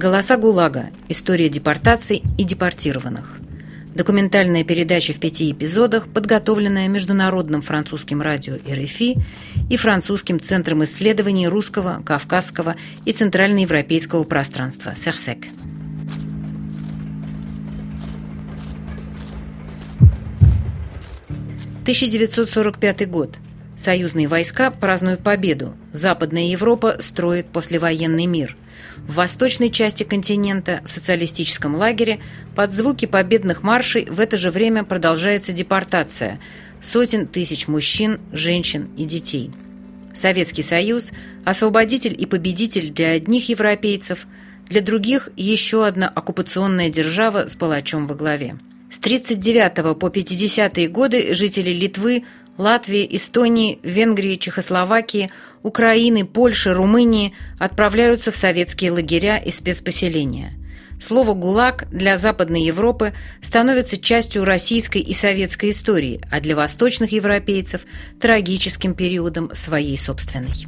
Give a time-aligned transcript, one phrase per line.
[0.00, 0.88] Голоса ГУЛАГа.
[1.10, 3.38] История депортаций и депортированных.
[3.94, 9.18] Документальная передача в пяти эпизодах, подготовленная Международным французским радио РФИ
[9.68, 15.44] и Французским центром исследований русского, кавказского и центральноевропейского пространства «Серсек».
[21.84, 23.36] «1945 год.
[23.76, 25.74] Союзные войска празднуют победу.
[25.92, 28.56] Западная Европа строит послевоенный мир.
[29.08, 32.20] В восточной части континента, в социалистическом лагере,
[32.54, 36.40] под звуки победных маршей в это же время продолжается депортация
[36.80, 39.50] сотен тысяч мужчин, женщин и детей.
[40.14, 41.12] Советский Союз–
[41.44, 44.26] освободитель и победитель для одних европейцев,
[44.68, 48.56] для других– еще одна оккупационная держава с палачом во главе.
[48.90, 52.24] С 1939 по 50-е годы жители Литвы–
[52.60, 55.30] Латвии, Эстонии, Венгрии, Чехословакии,
[55.62, 60.52] Украины, Польши, Румынии отправляются в советские лагеря и спецпоселения.
[61.00, 67.80] Слово «ГУЛАГ» для Западной Европы становится частью российской и советской истории, а для восточных европейцев–
[68.20, 70.66] трагическим периодом своей собственной.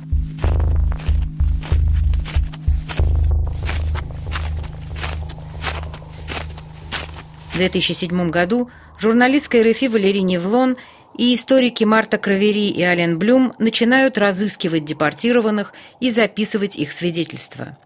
[7.53, 10.79] В 2007 году журналистка РФИ Валерия Невлон
[11.17, 17.77] и историки Марта Кравери и Ален Блюм начинают разыскивать депортированных и записывать их свидетельства.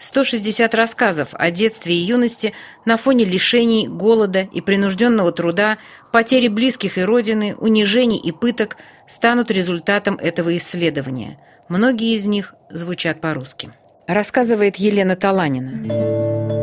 [0.00, 2.54] 160 рассказов о детстве и юности
[2.86, 5.76] на фоне лишений, голода и принужденного труда,
[6.10, 11.38] потери близких и родины, унижений и пыток станут результатом этого исследования.
[11.68, 13.72] Многие из них звучат по-русски.
[14.06, 16.59] Рассказывает Елена Таланина.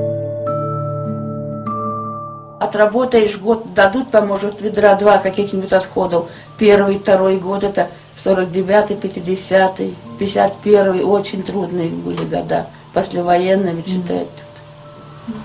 [2.59, 6.29] Отработаешь год, дадут там, может, ведра два каких-нибудь отходов.
[6.57, 7.89] Первый, второй год, это
[8.23, 12.67] 49-й, 50-й, 51-й, очень трудные были года.
[12.93, 14.29] Послевоенные, ведь считают,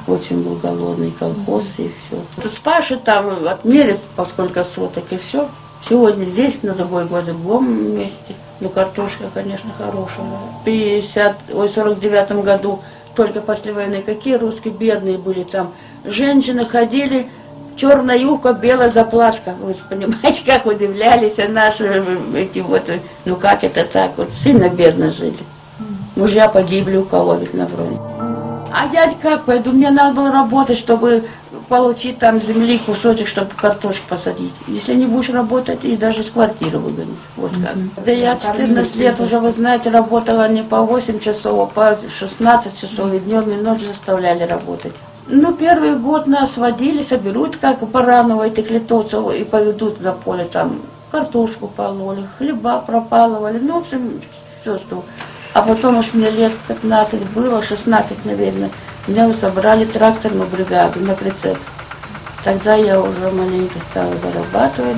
[0.07, 2.49] очень был голодный колхоз и все.
[2.49, 5.49] С там отмерят по сколько соток и все.
[5.89, 8.35] Сегодня здесь, на другой год в другом месте.
[8.61, 10.25] Ну, картошка, конечно, хорошая.
[10.61, 12.81] В 50, ой, 49 году
[13.17, 15.73] только послевоенные, какие русские бедные были там.
[16.05, 17.29] Женщины ходили,
[17.77, 19.55] черная юбка, белая заплатка.
[19.61, 22.05] Вы понимаете, как удивлялись наши
[22.35, 22.83] эти вот,
[23.25, 25.39] ну как это так, вот сильно бедно жили.
[26.17, 28.01] Мужья погибли у кого ведь на фронте.
[28.75, 29.73] А я как пойду?
[29.73, 31.25] Мне надо было работать, чтобы
[31.69, 34.53] получить там земли кусочек, чтобы картошку посадить.
[34.67, 37.17] Если не будешь работать, и даже с квартиры выгонят.
[37.37, 37.77] Вот как.
[37.77, 38.05] Mm-hmm.
[38.05, 42.79] Да я 14 лет уже, вы знаете, работала не по 8 часов, а по 16
[42.79, 43.13] часов.
[43.13, 44.93] И днем, и ночью заставляли работать.
[45.27, 50.81] Ну, первый год нас водили, соберут, как баранов этих литовцев, и поведут на поле, там,
[51.11, 54.21] картошку пололи, хлеба пропалывали, ну, в общем,
[54.61, 55.05] все, что
[55.53, 58.71] а потом уж мне лет 15 было, 16, наверное,
[59.07, 61.59] меня собрали тракторную бригаду на прицеп.
[62.43, 64.97] Тогда я уже маленько стала зарабатывать.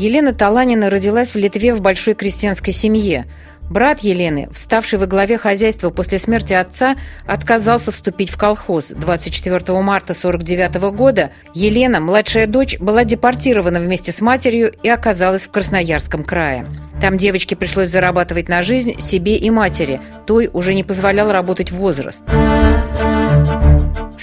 [0.00, 3.26] Елена Таланина родилась в Литве в большой крестьянской семье.
[3.68, 6.96] Брат Елены, вставший во главе хозяйства после смерти отца,
[7.26, 8.86] отказался вступить в колхоз.
[8.86, 15.50] 24 марта 1949 года Елена, младшая дочь, была депортирована вместе с матерью и оказалась в
[15.50, 16.66] Красноярском крае.
[17.02, 20.00] Там девочке пришлось зарабатывать на жизнь себе и матери.
[20.26, 22.22] Той уже не позволял работать возраст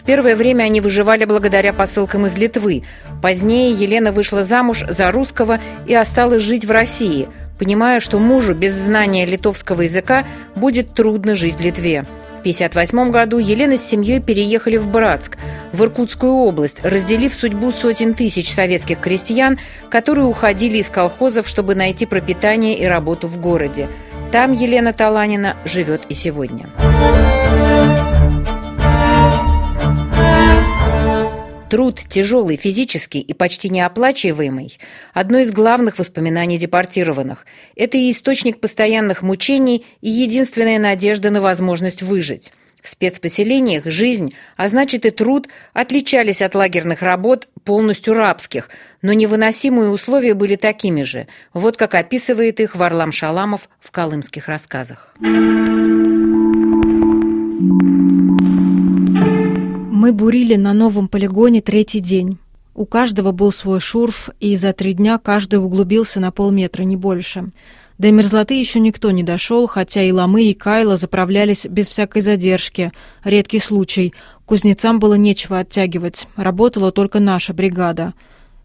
[0.07, 2.83] первое время они выживали благодаря посылкам из Литвы.
[3.21, 7.27] Позднее Елена вышла замуж за русского и осталась жить в России,
[7.59, 10.25] понимая, что мужу без знания литовского языка
[10.55, 12.05] будет трудно жить в Литве.
[12.37, 15.37] В 1958 году Елена с семьей переехали в Братск,
[15.73, 19.59] в Иркутскую область, разделив судьбу сотен тысяч советских крестьян,
[19.89, 23.89] которые уходили из колхозов, чтобы найти пропитание и работу в городе.
[24.31, 26.69] Там Елена Таланина живет и сегодня.
[31.69, 34.77] Труд тяжелый физически и почти неоплачиваемый–
[35.13, 37.45] одно из главных воспоминаний депортированных.
[37.75, 42.53] Это и источник постоянных мучений, и единственная надежда на возможность выжить.
[42.81, 48.69] В спецпоселениях жизнь, а значит и труд, отличались от лагерных работ, полностью рабских,
[49.01, 51.27] но невыносимые условия были такими же.
[51.53, 55.13] Вот как описывает их Варлам Шаламов в колымских рассказах.
[59.99, 62.37] Мы бурили на новом полигоне третий день.
[62.75, 67.49] У каждого был свой шурф, и за три дня каждый углубился на полметра, не больше.
[67.97, 72.91] До мерзлоты еще никто не дошел, хотя и Ломы, и Кайла заправлялись без всякой задержки.
[73.23, 74.13] Редкий случай.
[74.45, 76.27] Кузнецам было нечего оттягивать.
[76.35, 78.13] Работала только наша бригада.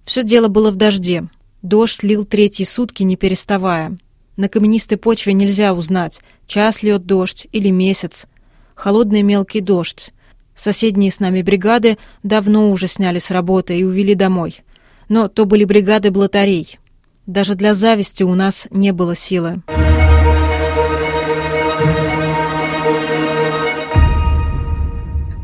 [0.04, 1.28] Все дело было в дожде.
[1.62, 3.96] Дождь лил третьи сутки, не переставая.
[4.36, 8.26] На каменистой почве нельзя узнать, час льет дождь или месяц.
[8.74, 10.12] Холодный мелкий дождь.
[10.54, 14.62] Соседние с нами бригады давно уже сняли с работы и увели домой.
[15.08, 16.78] Но то были бригады блатарей.
[17.26, 19.62] Даже для зависти у нас не было силы.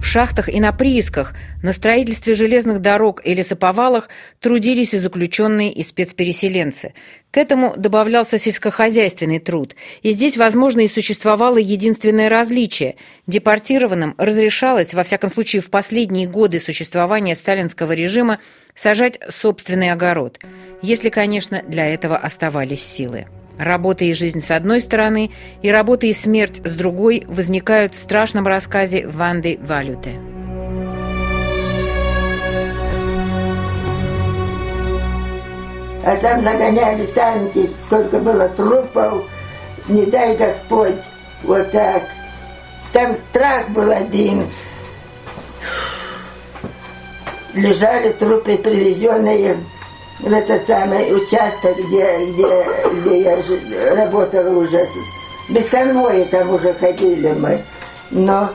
[0.08, 4.08] Шахтах и на приисках, на строительстве железных дорог и лесоповалах
[4.40, 6.94] трудились и заключенные, и спецпереселенцы.
[7.30, 12.96] К этому добавлялся сельскохозяйственный труд, и здесь, возможно, и существовало единственное различие.
[13.26, 18.38] Депортированным разрешалось, во всяком случае в последние годы существования сталинского режима,
[18.74, 20.40] сажать собственный огород,
[20.80, 23.26] если, конечно, для этого оставались силы.
[23.58, 25.30] Работа и жизнь с одной стороны,
[25.62, 30.20] и работа и смерть с другой возникают в страшном рассказе Ванды Валюте.
[36.04, 39.24] А там загоняли танки, сколько было трупов,
[39.88, 41.00] не дай Господь,
[41.42, 42.04] вот так.
[42.92, 44.46] Там страх был один.
[47.54, 49.58] Лежали трупы, привезенные
[50.20, 54.88] в этот самый участок, где, где, где я работала уже.
[55.48, 57.62] Без конвоя там уже ходили мы.
[58.10, 58.50] Но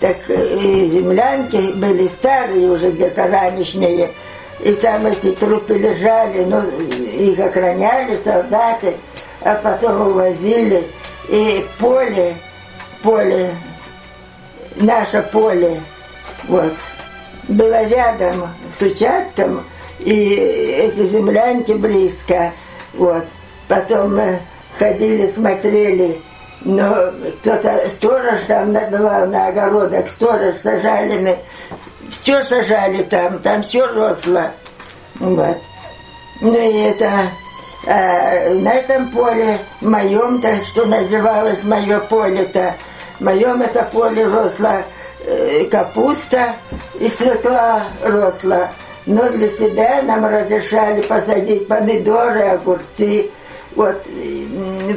[0.00, 4.10] так и землянки были старые уже где-то ранешние.
[4.60, 8.94] И там эти трупы лежали, ну, их охраняли солдаты,
[9.42, 10.86] а потом увозили.
[11.28, 12.36] И поле,
[13.02, 13.50] поле,
[14.76, 15.80] наше поле,
[16.48, 16.72] вот,
[17.48, 19.64] было рядом с участком,
[19.98, 22.52] и эти землянки близко.
[22.94, 23.24] Вот.
[23.68, 24.40] Потом мы
[24.78, 26.20] ходили, смотрели,
[26.60, 31.38] но кто-то, сторож там набивал на огородах, сторож сажали мы,
[32.10, 34.44] все сажали там, там все росло.
[35.16, 35.56] Вот.
[36.40, 37.10] Ну и это,
[37.86, 42.74] а, на этом поле, моем-то, что называлось мое поле-то,
[43.20, 44.82] моем это поле росла
[45.24, 46.56] э, капуста
[47.00, 48.70] и свекла росла.
[49.06, 53.30] Но для себя нам разрешали посадить помидоры, огурцы.
[53.76, 54.02] Вот,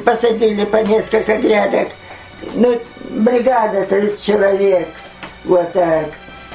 [0.04, 1.90] посадили по несколько грядок.
[2.56, 2.80] Ну,
[3.10, 4.88] бригада 30 человек.
[5.46, 6.06] Вот так.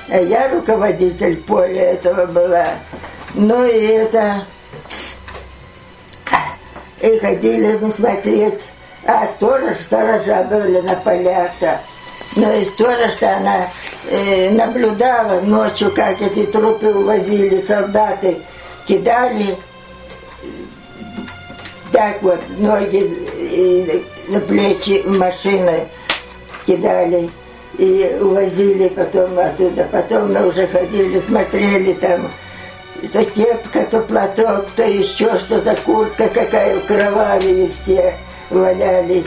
[0.08, 2.66] А я руководитель поля этого была.
[3.34, 4.44] Ну и это...
[7.00, 8.60] И ходили мы смотреть.
[9.04, 11.52] А сторож, сторожа были на полях.
[12.36, 13.68] Но история, что она
[14.08, 18.38] э, наблюдала ночью, как эти трупы увозили солдаты,
[18.86, 19.56] кидали
[21.94, 25.86] так вот ноги э, на плечи в машины
[26.66, 27.30] кидали
[27.78, 29.84] и увозили потом оттуда.
[29.92, 32.30] Потом мы уже ходили, смотрели там,
[33.12, 38.14] то кепка, то платок, то еще что-то, куртка какая кровавые все
[38.50, 39.26] валялись.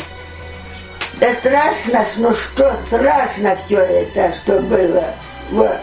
[1.19, 5.03] Да страшно, ну что страшно все это, что было.
[5.49, 5.77] Вот.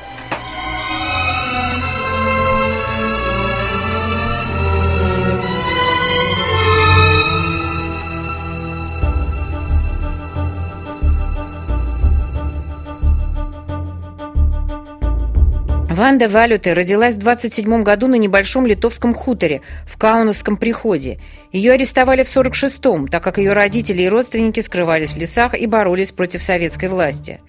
[16.05, 21.19] Ванда Валюте родилась в 27 году на небольшом литовском хуторе в Каунасском приходе.
[21.51, 26.13] Ее арестовали в 46-м, так как ее родители и родственники скрывались в лесах и боролись
[26.13, 27.41] против советской власти.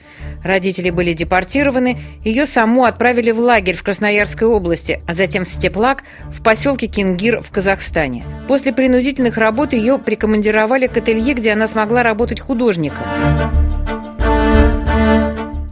[0.42, 6.06] Родители были депортированы, ее саму отправили в лагерь в Красноярской области, а затем в Степлак
[6.30, 8.26] в поселке Кингир в Казахстане.
[8.48, 13.04] После принудительных работ ее прикомандировали к ателье, где она смогла работать художником.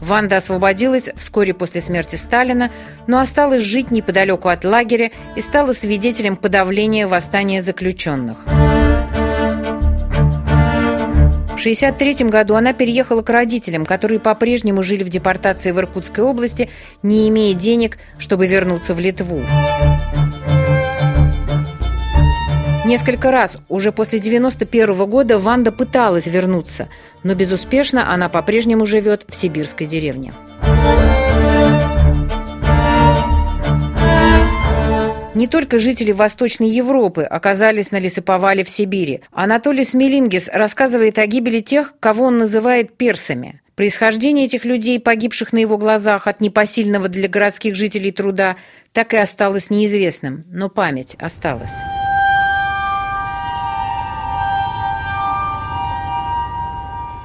[0.04, 2.70] Ванда освободилась вскоре после смерти Сталина,
[3.08, 8.40] но осталась жить неподалеку от лагеря и стала свидетелем подавления восстания заключенных.
[11.54, 16.70] В 1963 году она переехала к родителям, которые по-прежнему жили в депортации в Иркутской области,
[17.04, 19.42] не имея денег, чтобы вернуться в Литву.
[22.86, 26.90] Несколько раз уже после 91 года Ванда пыталась вернуться,
[27.24, 30.34] но безуспешно она по-прежнему живет в сибирской деревне.
[35.34, 39.22] Не только жители Восточной Европы оказались на лесоповале в Сибири.
[39.32, 43.62] Анатолий Смелингис рассказывает о гибели тех, кого он называет персами.
[43.76, 48.58] Происхождение этих людей, погибших на его глазах от непосильного для городских жителей труда,
[48.92, 51.74] так и осталось неизвестным, но память осталась.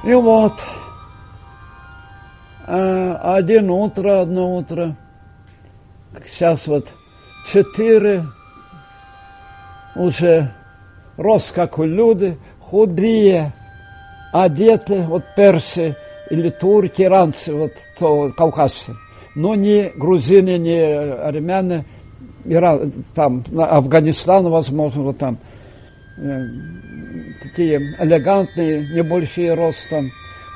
[0.03, 0.53] И вот,
[2.67, 4.95] э, один утро, одно утро,
[6.31, 6.87] сейчас вот
[7.51, 8.23] четыре,
[9.95, 10.53] уже
[11.17, 13.51] рост как у люди, худые,
[14.31, 15.97] одеты, вот персы
[16.29, 18.95] или турки, иранцы, вот то, кавказцы.
[19.35, 21.83] Но не грузины, не армяне,
[22.45, 25.37] Иран, там, Афганистан, возможно, вот там
[26.17, 26.41] э,
[27.41, 30.11] такие элегантные, небольшие ростом,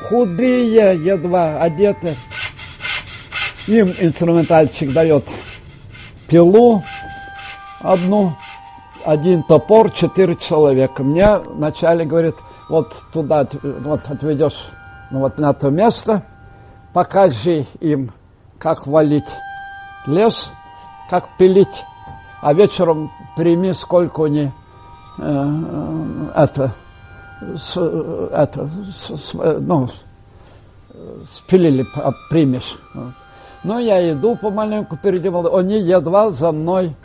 [0.08, 2.16] худые, едва одеты.
[3.68, 5.24] Им инструментальщик дает
[6.28, 6.84] пилу
[7.80, 8.36] одну,
[9.06, 11.04] один топор, четыре человека.
[11.04, 12.36] Мне вначале говорит,
[12.70, 14.58] вот туда, вот отведешь
[15.12, 16.24] ну, вот на то место,
[16.92, 18.12] покажи им,
[18.58, 19.30] как валить
[20.08, 20.52] лес,
[21.10, 21.86] как пилить,
[22.42, 24.52] а вечером прими, сколько у них
[25.18, 26.74] это,
[27.56, 28.70] с, это
[29.08, 29.90] с, ну,
[31.32, 32.78] спилили, а примешь.
[33.64, 36.96] Ну, я иду помаленьку перед ним, они едва за мной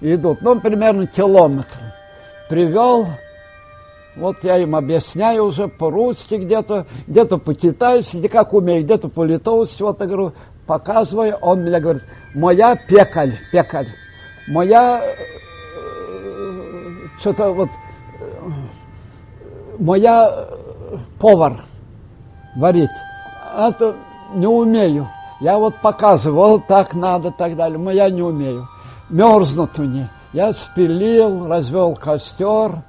[0.00, 0.42] идут.
[0.42, 1.78] Ну, примерно километр.
[2.48, 3.08] Привел,
[4.16, 10.00] вот я им объясняю уже по-русски где-то, где-то по-китайски, где как умею, где-то по-литовски, вот
[10.00, 10.32] я говорю,
[10.66, 12.02] показываю, он мне говорит,
[12.34, 13.88] моя пекарь, пекарь,
[14.48, 15.02] моя
[17.22, 17.70] что-то вот,
[19.78, 20.48] моя
[21.20, 21.64] повар
[22.56, 22.90] варить,
[23.56, 23.94] это
[24.34, 25.06] не умею.
[25.40, 28.68] Я вот показываю, вот так надо, так далее, но я не умею.
[29.08, 30.10] Мерзнут мне.
[30.32, 32.82] Я спилил, развел костер,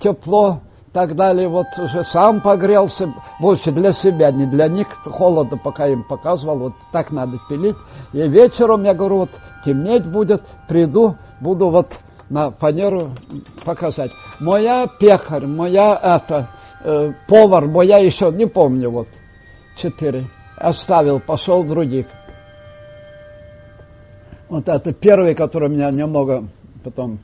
[0.00, 0.60] тепло,
[0.92, 6.04] так далее, вот уже сам погрелся, больше для себя, не для них, холода пока им
[6.04, 7.76] показывал, вот так надо пилить.
[8.12, 9.30] И вечером, я говорю, вот
[9.64, 13.12] темнеть будет, приду, буду вот на фанеру
[13.64, 14.10] показать.
[14.40, 16.48] Моя пекарь, моя это,
[16.84, 19.08] э, повар, моя еще, не помню, вот,
[19.76, 20.28] четыре.
[20.56, 22.06] Оставил, пошел других.
[24.48, 26.44] Вот это первый, который меня немного
[26.82, 27.18] потом...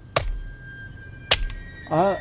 [1.88, 2.16] А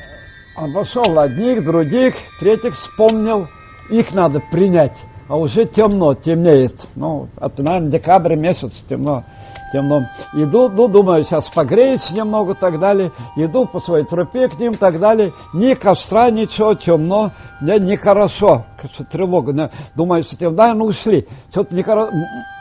[0.56, 3.48] обошел одних, других, третьих вспомнил,
[3.90, 4.98] их надо принять.
[5.28, 6.76] А уже темно, темнеет.
[6.96, 9.24] Ну, это, наверное, декабрь месяц темно.
[9.72, 10.10] Темно.
[10.34, 13.12] Иду, ну, думаю, сейчас погреюсь немного, так далее.
[13.36, 15.34] Иду по своей тропе к ним, так далее.
[15.54, 17.32] Ни костра, ничего, темно.
[17.60, 18.66] Мне нехорошо.
[19.12, 19.72] Тревога.
[19.96, 21.28] Думаю, что тем, наверное, ушли.
[21.52, 22.12] Что-то нехорошо.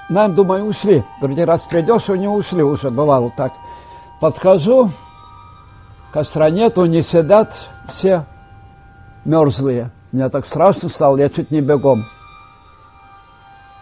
[0.09, 1.05] Наверное, думаю, ушли.
[1.21, 3.53] Другой раз придешь, и не ушли уже, бывало так.
[4.21, 4.91] Подхожу,
[6.13, 7.55] костра нету, не сидят,
[7.93, 8.27] все
[9.25, 9.91] мерзлые.
[10.13, 12.05] Мне так страшно стало, я чуть не бегом.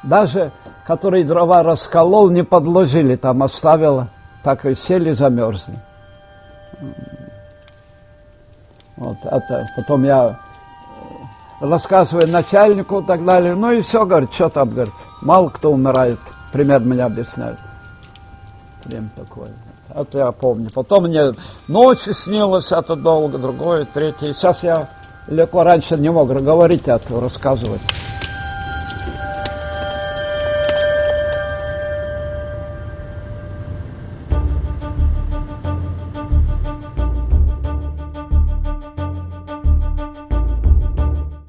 [0.03, 0.53] Даже,
[0.89, 4.09] который дрова расколол, не подложили, там оставила,
[4.43, 5.79] так и сели, замерзли.
[8.97, 10.39] Вот это, потом я
[11.61, 15.73] э, рассказываю начальнику и так далее, ну и все, говорит, что там, говорит, мало кто
[15.73, 16.19] умирает,
[16.53, 17.59] пример меня объясняют.
[18.87, 19.51] Время такое.
[19.95, 20.71] Это я помню.
[20.75, 21.33] Потом мне
[21.67, 24.33] ночью снилось это долго, другое, третье.
[24.33, 24.89] Сейчас я
[25.27, 27.83] легко раньше не мог говорить это, рассказывать.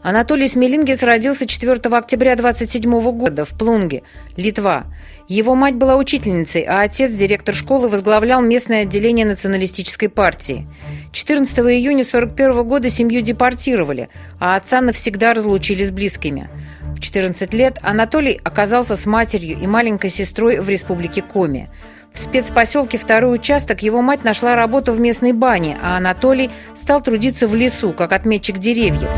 [0.09, 4.01] Анатолий Смелингис родился 4 октября 27 года в Плунге,
[4.37, 4.87] Литва.
[5.27, 10.67] Его мать была учительницей, а отец, директор школы, возглавлял местное отделение националистической партии.
[11.11, 16.49] 14 июня 41 года семью депортировали, а отца навсегда разлучили с близкими.
[16.95, 21.69] В 14 лет Анатолий оказался с матерью и маленькой сестрой в республике Коми.
[22.11, 27.47] В спецпоселке второй участок его мать нашла работу в местной бане, а Анатолий стал трудиться
[27.47, 29.11] в лесу, как отметчик деревьев.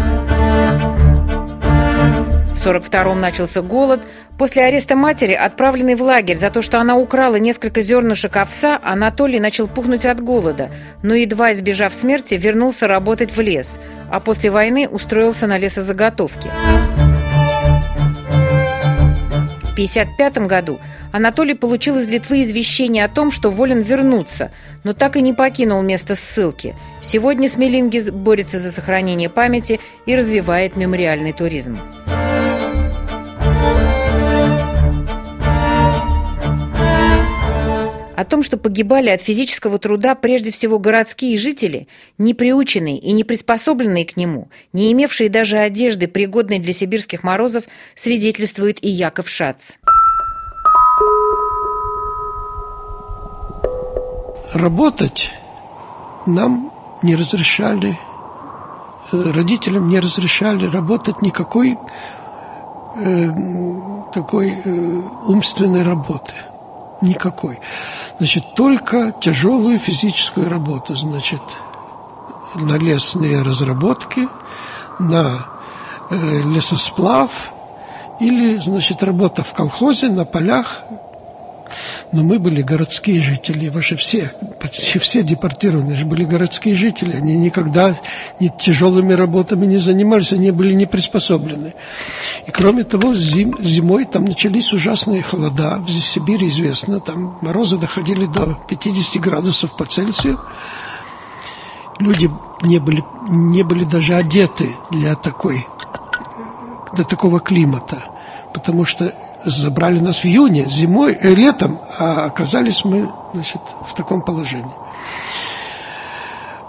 [2.62, 4.01] В 42-м начался голод.
[4.38, 9.39] После ареста матери, отправленный в лагерь за то, что она украла несколько зернышек овса, Анатолий
[9.39, 10.70] начал пухнуть от голода,
[11.01, 13.80] но, едва избежав смерти, вернулся работать в лес,
[14.12, 16.51] а после войны устроился на лесозаготовке.
[19.63, 20.80] В 1955 году
[21.12, 24.51] Анатолий получил из Литвы извещение о том, что волен вернуться,
[24.84, 26.75] но так и не покинул место ссылки.
[27.01, 31.80] Сегодня Смелингис борется за сохранение памяти и развивает мемориальный туризм.
[38.21, 41.87] О том, что погибали от физического труда прежде всего городские жители,
[42.19, 47.63] не приученные и не приспособленные к нему, не имевшие даже одежды, пригодной для сибирских морозов,
[47.95, 49.71] свидетельствует и Яков Шац.
[54.53, 55.31] Работать
[56.27, 57.97] нам не разрешали
[59.11, 61.75] родителям не разрешали работать никакой
[62.97, 63.31] э,
[64.13, 66.33] такой э, умственной работы.
[67.01, 67.60] Никакой.
[68.20, 70.96] Значит, только тяжелую физическую работу.
[70.96, 71.41] Значит,
[72.55, 74.27] на лесные разработки,
[75.00, 75.48] на
[76.10, 77.51] э, лесосплав
[78.20, 80.84] или, значит, работа в колхозе, на полях,
[82.11, 87.15] но мы были городские жители, ваши все, почти все депортированные же были городские жители.
[87.15, 87.95] Они никогда
[88.39, 91.73] ни тяжелыми работами не занимались, они были не приспособлены.
[92.45, 95.77] И кроме того, зим, зимой там начались ужасные холода.
[95.77, 100.39] В Сибири известно, там морозы доходили до 50 градусов по Цельсию.
[101.99, 102.29] Люди
[102.63, 105.65] не были, не были даже одеты для такой,
[106.93, 108.03] для такого климата,
[108.53, 109.13] потому что
[109.45, 114.74] забрали нас в июне, зимой, э, летом, а оказались мы, значит, в таком положении.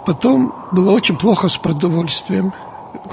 [0.05, 2.52] Потом было очень плохо с продовольствием,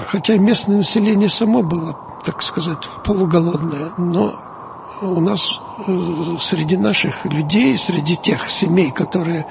[0.06, 4.34] хотя местное население само было, так сказать, полуголодное, но
[5.02, 9.46] у нас э, среди наших людей, среди тех семей, которые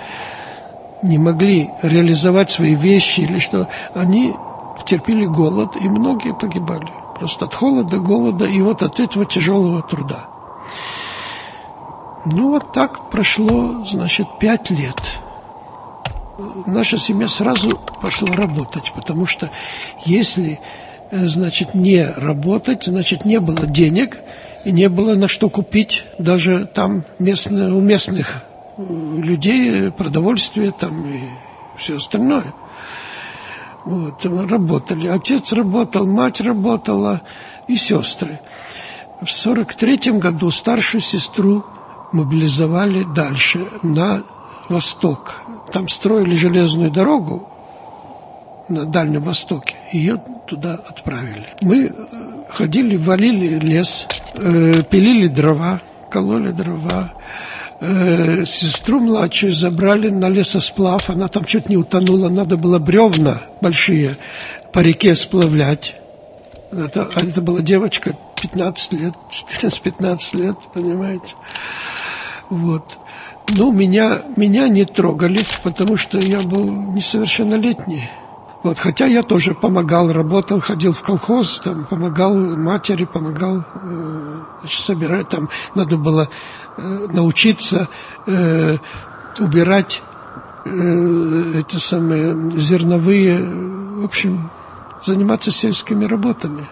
[1.01, 4.36] не могли реализовать свои вещи или что, они
[4.86, 6.92] терпели голод, и многие погибали.
[7.20, 10.28] Просто от холода, голода и вот от этого тяжелого труда.
[12.26, 15.02] Ну вот так прошло, значит, пять лет.
[16.66, 19.50] Наша семья сразу пошла работать, потому что
[20.06, 20.62] если,
[21.12, 24.20] э, значит, не работать, значит, не было денег
[24.64, 28.44] и не было на что купить даже там местные, у местных
[28.78, 31.20] э, людей продовольствие там и
[31.78, 32.46] все остальное–
[33.86, 35.08] вот, работали.
[35.08, 37.22] Отец работал, мать работала
[37.68, 38.40] и сестры.
[39.22, 41.66] В сорок третьем году старшую сестру
[42.12, 44.24] мобилизовали дальше, на
[44.70, 45.42] восток.
[45.72, 47.50] Там строили железную дорогу
[48.70, 49.76] на Дальнем Востоке.
[49.92, 51.46] Ее туда отправили.
[51.62, 51.92] Мы э,
[52.50, 57.13] ходили, валили лес, э, пилили дрова, кололи дрова,
[57.80, 64.18] э, сестру младшую забрали на лесосплав, она там чуть не утонула, надо было бревна большие
[64.72, 65.96] по реке сплавлять.
[66.72, 69.13] Это, а это была девочка 15 лет,
[69.62, 71.36] 14-15 лет, понимаете.
[72.50, 72.84] Вот.
[73.56, 78.10] Ну, меня, меня не трогали, потому что я был несовершеннолетний.
[78.62, 85.30] Вот, хотя я тоже помогал, работал, ходил в колхоз, там, помогал матери, помогал э, собирать,
[85.30, 86.28] там надо было
[87.12, 87.88] научиться
[88.28, 88.78] э,
[89.39, 90.02] убирать
[90.65, 94.50] э, эти самые зерновые, в общем,
[95.06, 96.65] заниматься сельскими работами.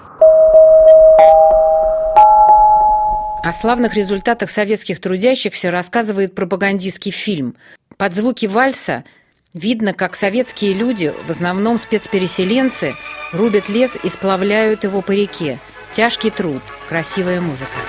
[3.44, 7.56] О славных результатах советских трудящихся рассказывает пропагандистский фильм.
[7.98, 9.04] Под звуки вальса–
[9.54, 12.96] Видно, как советские люди, в основном спецпереселенцы,
[13.32, 15.58] рубят лес и сплавляют его по реке.
[15.94, 17.80] Тяжкий труд, красивая музыка.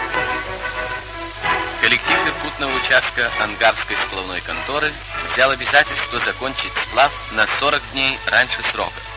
[2.59, 4.93] Иркутного участка Ангарской сплавной конторы
[5.31, 9.08] взял обязательство закончить сплав на 40 дней раньше срока.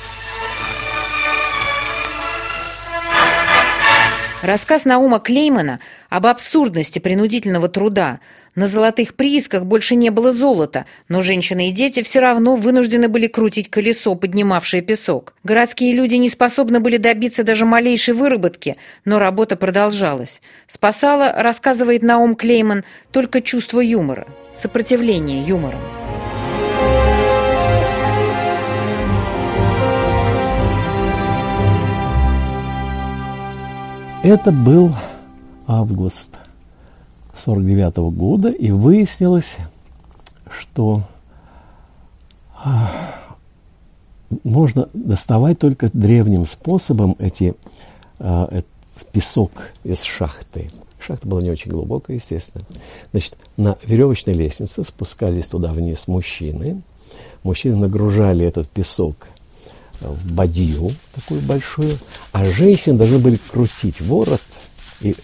[4.41, 8.19] Рассказ Наума Клеймана об абсурдности принудительного труда–
[8.53, 13.27] на золотых приисках больше не было золота, но женщины и дети все равно вынуждены были
[13.27, 15.33] крутить колесо, поднимавшее песок.
[15.45, 18.75] Городские люди не способны были добиться даже малейшей выработки,
[19.05, 20.41] но работа продолжалась.
[20.67, 25.79] Спасало, рассказывает Наум Клейман, только чувство юмора, сопротивление юмором.
[34.23, 34.93] Это был
[35.65, 36.37] август
[37.35, 39.57] 49 -го года, и выяснилось,
[40.47, 41.01] что
[42.63, 42.91] а,
[44.43, 47.55] можно доставать только древним способом эти,
[48.19, 48.67] этот
[49.11, 49.51] песок
[49.83, 50.69] из шахты.
[50.99, 52.63] Шахта была не очень глубокая, естественно.
[53.11, 56.83] Значит, на веревочной лестнице спускались туда вниз мужчины.
[57.41, 59.15] Мужчины нагружали этот песок
[60.01, 61.97] в бадью такую большую,
[62.31, 64.41] а женщины должны были крутить ворот
[65.01, 65.15] и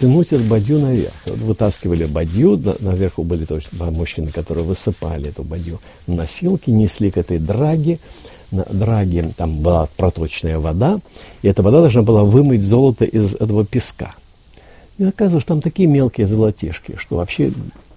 [0.00, 1.12] тянуть эту бадью наверх.
[1.26, 7.18] Вот вытаскивали бадью, наверху были точно мужчины, которые высыпали эту бадью в носилки, несли к
[7.18, 7.98] этой драге,
[8.50, 10.98] на драге там была проточная вода,
[11.42, 14.14] и эта вода должна была вымыть золото из этого песка.
[14.96, 17.52] И оказывается, там такие мелкие золотишки, что вообще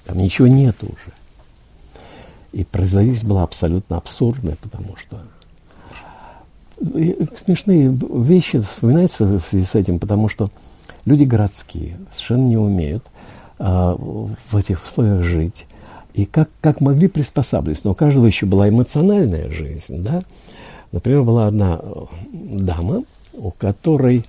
[0.05, 1.13] там ничего нет уже.
[2.51, 5.21] И производительность была абсолютно абсурдная, потому что
[7.45, 10.49] смешные вещи вспоминаются в связи с этим, потому что
[11.05, 13.03] люди городские совершенно не умеют
[13.59, 15.65] а, в этих условиях жить.
[16.13, 17.85] И как, как могли приспосабливаться.
[17.85, 20.23] Но у каждого еще была эмоциональная жизнь, да.
[20.91, 24.25] Например, была одна э, дама, у которой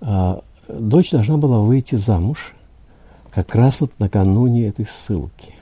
[0.00, 2.54] а, дочь должна была выйти замуж
[3.32, 5.54] как раз вот накануне этой ссылки.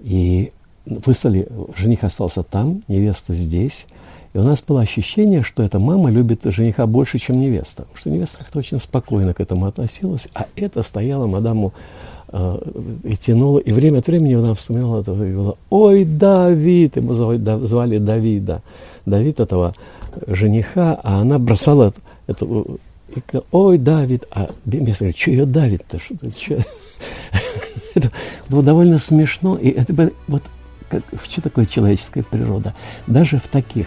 [0.00, 0.52] И
[0.84, 3.86] выслали, жених остался там, невеста здесь.
[4.32, 7.86] И у нас было ощущение, что эта мама любит жениха больше, чем невеста.
[7.94, 11.72] Что невеста как-то очень спокойно к этому относилась, а это стояла мадаму
[12.28, 12.58] э,
[13.02, 13.58] и тянула.
[13.58, 18.62] И время от времени она вспоминала этого и говорила, ой, Давид, ему звали, Давида.
[19.04, 19.74] Давид этого
[20.28, 21.92] жениха, а она бросала
[22.28, 25.98] эту, и говорила, ой, Давид, а я говорю, что ее давит-то?
[25.98, 26.14] Что,
[27.94, 28.12] это
[28.48, 30.42] было довольно смешно, и это вот
[31.24, 32.74] что такое человеческая природа?
[33.06, 33.86] Даже в таких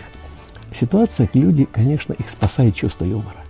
[0.76, 3.44] ситуациях люди, конечно, их спасает чувство юмора.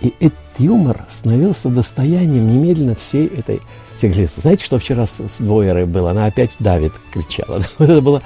[0.00, 3.60] И этот юмор становился достоянием немедленно всей этой...
[3.96, 6.10] Все говорили, знаете, что вчера с, с Двойерой было?
[6.10, 7.62] Она опять давит, кричала.
[7.78, 8.22] Вот это была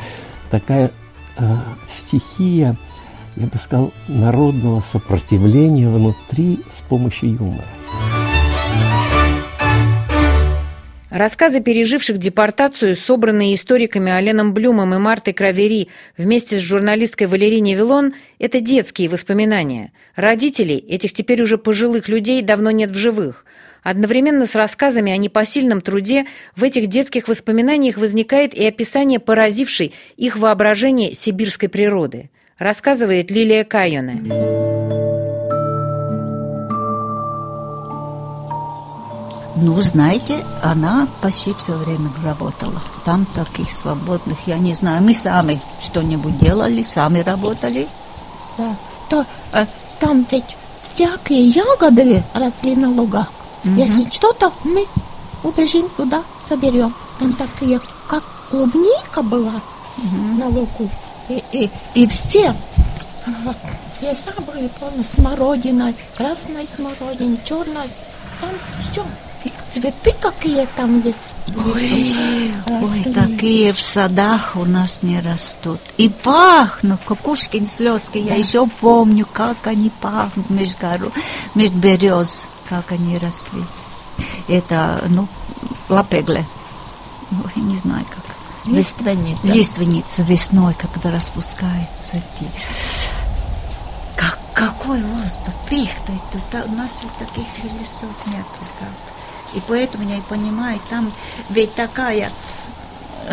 [0.51, 0.90] такая
[1.38, 1.57] э,
[1.88, 2.77] стихия,
[3.37, 7.64] я бы сказал, народного сопротивления внутри с помощью юмора.
[11.11, 18.14] Рассказы переживших депортацию, собранные историками Оленом Блюмом и Мартой Кравери вместе с журналисткой Валерией Вилон,
[18.38, 19.92] это детские воспоминания.
[20.14, 23.44] Родителей, этих теперь уже пожилых людей, давно нет в живых.
[23.83, 30.37] Одновременно с рассказами о непосильном труде в этих детских воспоминаниях возникает и описание поразившей их
[30.37, 32.31] воображение сибирской природы.
[32.57, 34.79] Рассказывает Лилия Кайоне.
[39.61, 42.81] Ну, знаете, она почти все время работала.
[43.05, 45.03] Там таких свободных, я не знаю.
[45.03, 47.88] Мы сами что-нибудь делали, сами работали.
[48.57, 48.77] Да,
[49.09, 49.66] то, э,
[49.99, 50.57] там ведь
[50.94, 53.31] всякие ягоды росли на лугах.
[53.64, 53.75] Угу.
[53.75, 54.87] Если что-то, мы
[55.42, 56.94] убежим туда, соберем.
[57.18, 59.61] Там такие, как клубника была
[59.99, 60.38] угу.
[60.38, 60.88] на лугу.
[61.29, 62.55] И, и, и все
[64.01, 67.88] леса были полны смородиной, красной смородиной, черной.
[68.40, 68.51] Там
[68.90, 69.05] все
[69.72, 71.18] цветы какие там есть.
[71.57, 75.81] Ой, ой, такие в садах у нас не растут.
[75.96, 78.18] И пахнут, кукушкин слезки.
[78.18, 81.12] Я еще помню, как они пахнут между, гору,
[81.55, 83.64] между берез, как они росли.
[84.48, 85.29] Это, ну,
[85.88, 86.44] лапегле.
[87.33, 88.24] Ой, не знаю как.
[88.66, 89.46] Лиственница.
[89.46, 92.50] Лиственница весной, когда распускаются эти
[94.16, 96.12] как, какой воздух, пихта.
[96.31, 98.44] Тут, у нас вот таких лесов нет.
[98.79, 99.19] Правда.
[99.54, 101.10] И поэтому я и понимаю, там
[101.48, 102.30] ведь такая,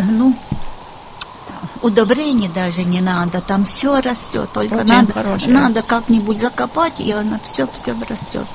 [0.09, 0.33] ну,
[1.81, 5.53] удобрений даже не надо, там все растет, только Очень надо, хорошее.
[5.53, 8.45] надо как-нибудь закопать, и она все-все растет.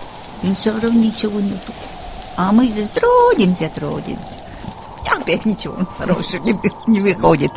[0.43, 1.73] И все равно ничего нету.
[2.37, 4.39] А мы здесь трудимся, трудимся.
[5.15, 7.53] Опять ничего хорошего не, не выходит.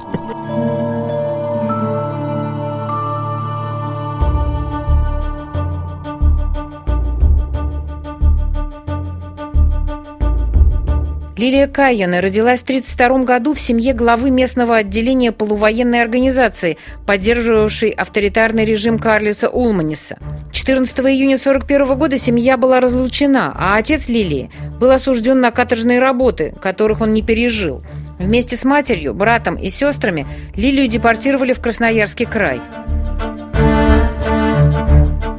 [11.46, 18.66] Лилия Каяна родилась в 1932 году в семье главы местного отделения полувоенной организации, поддерживавшей авторитарный
[18.66, 20.18] режим Карлиса Улманиса.
[20.52, 26.52] 14 июня 1941 года семья была разлучена, а отец Лилии был осужден на каторжные работы,
[26.60, 27.84] которых он не пережил.
[28.18, 32.60] Вместе с матерью, братом и сестрами Лилию депортировали в Красноярский край.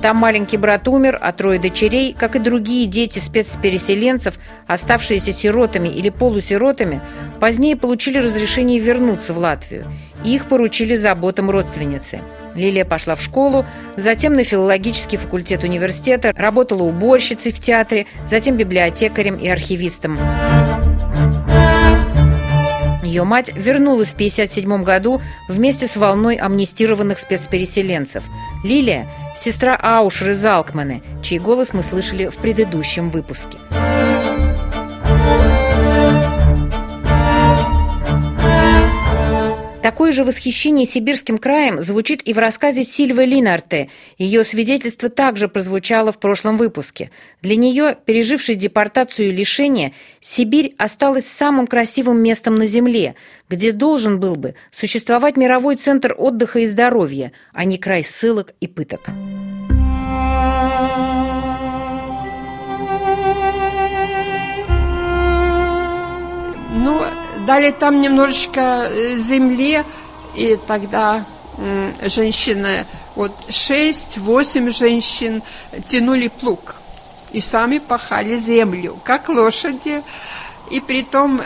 [0.07, 4.39] Там маленький брат умер, а трое дочерей, как и другие дети спецпереселенцев,
[4.69, 7.01] оставшиеся сиротами или полусиротами,
[7.41, 9.91] позднее получили разрешение вернуться в Латвию.
[10.25, 12.21] И их поручили заботам родственницы.
[12.55, 13.67] Лилия пошла в школу,
[13.97, 20.21] затем на филологический факультет университета, работала уборщицей в театре, затем библиотекарем и архивистом.
[23.03, 28.23] Ее мать вернулась в 1957 году вместе с волной амнистированных спецпереселенцев.
[28.63, 33.59] Лилия сестра Аушры Залкманы, чей голос мы слышали в предыдущем выпуске.
[39.87, 43.89] Такое же восхищение сибирским краем звучит и в рассказе Сильвы Линарте.
[44.19, 47.13] Ее свидетельство также прозвучало в прошлом выпуске.
[47.41, 53.15] Для нее, пережившей депортацию и лишение, Сибирь осталась самым красивым местом на Земле,
[53.49, 58.67] где должен был бы существовать мировой центр отдыха и здоровья, а не край ссылок и
[58.67, 59.09] пыток.
[67.47, 69.85] Дали там немножечко э, земли,
[70.35, 71.25] и тогда
[72.05, 75.43] женщины, вот шесть-восемь женщин
[75.87, 76.77] тянули плуг
[77.33, 80.03] и сами пахали землю, как лошади.
[80.71, 81.41] И при том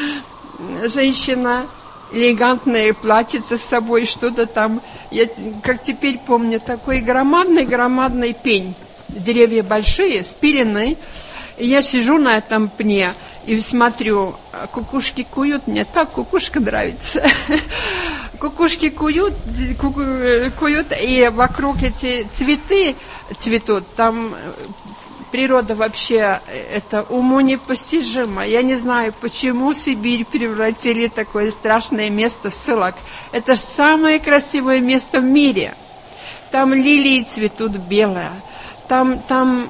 [0.94, 1.66] женщина
[2.12, 4.80] элегантное платьице с собой, что-то там.
[5.10, 5.26] Я
[5.62, 8.74] как теперь помню, такой громадный-громадный пень.
[9.08, 10.96] Деревья большие, спиленные.
[11.56, 13.12] И я сижу на этом пне
[13.46, 17.24] и смотрю, а кукушки куют, мне так кукушка нравится.
[18.40, 19.34] Кукушки куют,
[20.58, 22.96] куют, и вокруг эти цветы
[23.38, 23.84] цветут.
[23.94, 24.34] Там
[25.30, 26.40] природа вообще,
[26.72, 28.46] это уму непостижимо.
[28.46, 32.94] Я не знаю, почему Сибирь превратили такое страшное место ссылок.
[33.32, 35.74] Это же самое красивое место в мире.
[36.50, 38.30] Там лилии цветут белые,
[38.86, 39.68] там, там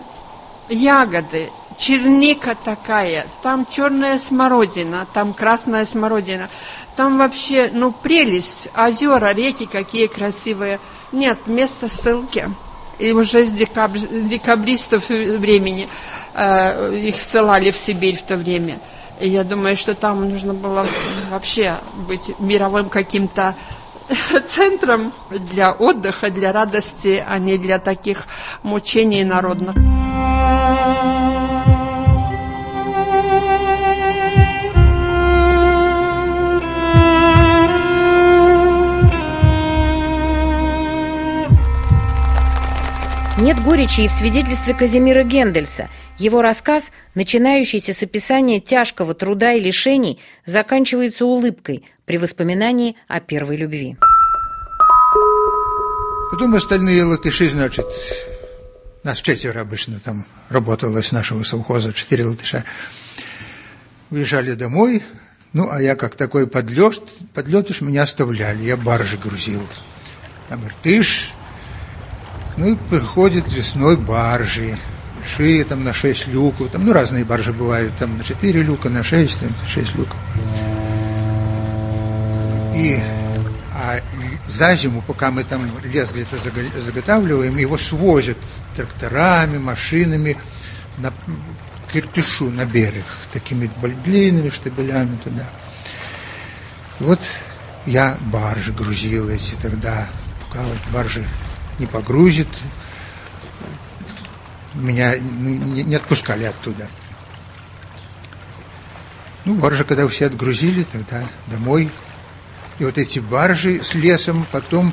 [0.69, 6.49] ягоды, черника такая, там черная смородина, там красная смородина.
[6.97, 10.79] Там вообще, ну, прелесть, озера, реки какие красивые.
[11.13, 12.49] Нет, место ссылки
[12.99, 15.89] и уже с, декабр, с декабристов времени
[16.35, 18.79] э, их ссылали в Сибирь в то время.
[19.21, 20.87] И я думаю, что там нужно было
[21.31, 23.55] вообще быть мировым каким-то
[24.47, 28.27] центром для отдыха, для радости, а не для таких
[28.63, 29.77] мучений народных.
[43.37, 45.89] Нет горечи и в свидетельстве Казимира Гендельса.
[46.19, 53.57] Его рассказ, начинающийся с описания тяжкого труда и лишений, заканчивается улыбкой при воспоминании о первой
[53.57, 53.97] любви.
[56.31, 57.85] Потом остальные латыши, значит,
[59.03, 62.65] нас четверо обычно там работало с нашего совхоза, четыре латыша,
[64.11, 65.03] уезжали домой,
[65.53, 67.03] ну, а я как такой подлет,
[67.35, 69.63] подлетыш меня оставляли, я баржи грузил.
[70.49, 71.33] Там иртыш,
[72.57, 74.79] ну и приходит весной баржи,
[75.19, 79.03] большие, там на 6 люков, там, ну, разные баржи бывают, там на 4 люка, на
[79.03, 80.17] 6, там 6 люков.
[82.75, 83.01] И
[83.75, 84.01] а
[84.49, 86.37] за зиму, пока мы там лес где-то
[86.81, 88.39] заготавливаем, его свозят
[88.77, 90.37] тракторами, машинами
[90.99, 91.13] на
[91.91, 93.71] к Иртышу, на берег, такими
[94.05, 95.45] длинными штабелями туда.
[97.01, 97.21] И вот
[97.87, 100.09] я баржи грузил эти тогда,
[100.49, 101.25] пока вот баржи
[101.79, 102.49] не погрузит.
[104.75, 106.89] Меня не отпускали оттуда.
[109.45, 111.91] Ну, баржи, когда все отгрузили, тогда домой.
[112.79, 114.93] И вот эти баржи с лесом потом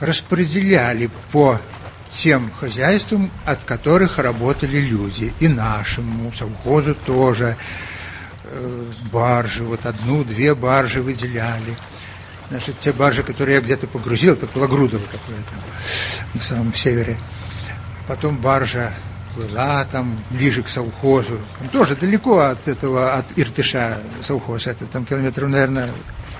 [0.00, 1.60] распределяли по
[2.10, 5.32] тем хозяйствам, от которых работали люди.
[5.40, 7.56] И нашему совхозу тоже
[8.44, 11.76] э, баржи, вот одну-две баржи выделяли.
[12.50, 15.52] Значит, те баржи, которые я где-то погрузил, это Пологрудово какое-то
[16.32, 17.18] на самом севере.
[18.06, 18.94] Потом баржа
[19.34, 21.38] плыла там ближе к совхозу.
[21.58, 24.66] Там тоже далеко от этого, от Иртыша совхоз.
[24.66, 25.90] Это там километров, наверное,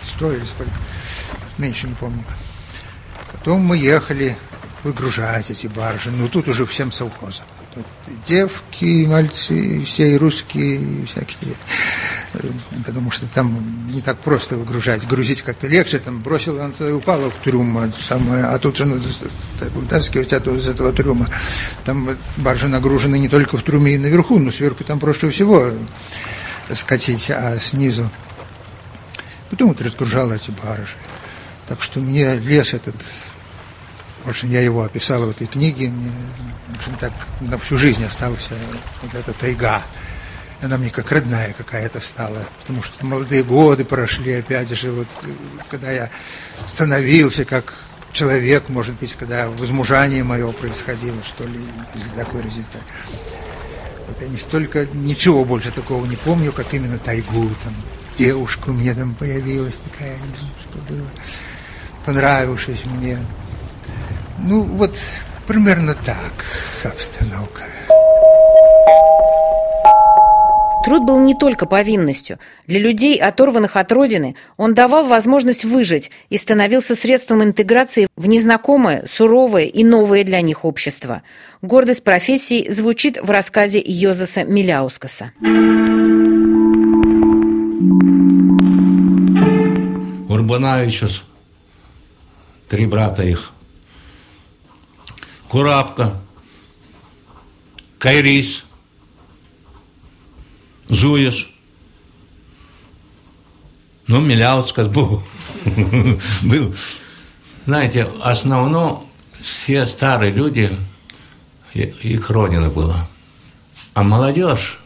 [0.04, 0.72] сто или сколько.
[1.58, 2.24] Меньше не помню.
[3.32, 4.36] Потом мы ехали
[4.82, 6.10] выгружать эти баржи.
[6.10, 7.44] Ну, тут уже всем совхозом.
[7.74, 7.84] Тут
[8.26, 11.54] девки, мальцы, все и русские, и всякие
[12.84, 17.30] потому что там не так просто выгружать, грузить как-то легче, там бросил, она туда упала
[17.30, 19.06] в трюм, самое, а тут же надо
[19.74, 21.26] вытаскивать оттуда из этого трюма.
[21.84, 25.70] Там баржи нагружены не только в трюме и наверху, но сверху там проще всего
[26.72, 28.10] скатить, а снизу.
[29.50, 30.96] Потом вот разгружал эти баржи.
[31.66, 32.96] Так что мне лес этот,
[34.26, 36.10] очень я его описал в этой книге, мне,
[36.68, 38.54] в общем, так на всю жизнь остался
[39.02, 39.82] вот эта тайга
[40.60, 45.08] она мне как родная какая-то стала, потому что молодые годы прошли, опять же, вот,
[45.70, 46.10] когда я
[46.66, 47.74] становился как
[48.12, 51.60] человек, может быть, когда возмужание мое происходило, что ли,
[51.94, 52.78] или так выразиться.
[54.08, 57.74] Вот я не столько, ничего больше такого не помню, как именно тайгу, там,
[58.16, 60.16] девушка у меня там появилась такая,
[60.60, 61.06] что было,
[62.04, 63.18] понравившись мне.
[64.38, 64.96] Ну, вот
[65.46, 66.44] примерно так
[66.84, 67.62] обстановка.
[70.84, 72.38] Труд был не только повинностью.
[72.66, 79.04] Для людей, оторванных от родины, он давал возможность выжить и становился средством интеграции в незнакомое,
[79.10, 81.22] суровое и новое для них общество.
[81.62, 85.32] Гордость профессии звучит в рассказе Йозеса Миляускаса.
[90.28, 91.24] Урбанавичус,
[92.68, 93.52] три брата их,
[95.48, 96.20] Курапка,
[97.98, 98.64] Кайрис–
[100.88, 101.50] Зуєш.
[104.06, 105.22] Ну, Миляускас был.
[106.42, 106.74] был.
[107.66, 109.06] Знаете, основном
[109.42, 110.74] все старые люди,
[111.74, 113.06] их родина была.
[113.94, 114.78] А молодежь,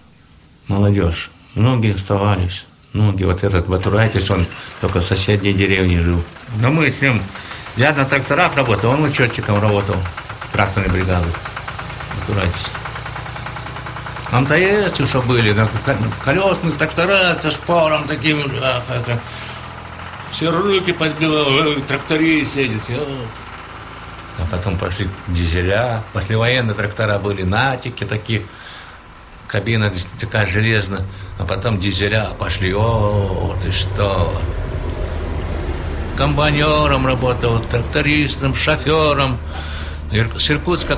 [0.66, 2.66] молодежь, многие оставались.
[2.92, 4.46] Многие, вот этот Батурайтис, он
[4.80, 6.22] только в соседней деревне жил.
[6.60, 7.22] Но мы с ним,
[7.76, 9.96] я на тракторах работал, он учетчиком работал,
[10.52, 11.28] тракторной бригады.
[12.20, 12.72] Батурайтис.
[14.32, 15.68] Там-то есть еще были, да,
[16.24, 19.20] колесные трактора со шпором таким, ах, это,
[20.30, 23.06] все руки подбивал, тракторист едет, все.
[24.38, 28.46] А потом пошли дизеля, послевоенные трактора были, натики такие,
[29.48, 31.04] кабина такая железная,
[31.38, 34.34] а потом дизеля пошли, о, ты что.
[36.16, 39.36] Комбайнером работал, трактористом, шофером.
[40.38, 40.50] С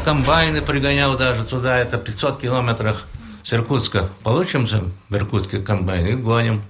[0.04, 3.06] комбайны пригонял даже туда, это 500 километрах
[3.44, 4.08] с Иркутска.
[4.22, 6.62] Получимся в Иркутске комбайн и гоним.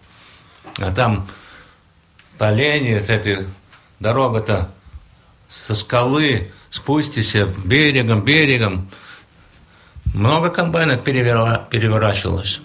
[0.81, 1.27] А там
[2.37, 3.47] по лени, этой
[4.01, 4.71] дорога-то
[5.49, 8.91] со скалы, спустися берегом, берегом.
[10.13, 12.61] Много комбайнов перевера, переворачивалось.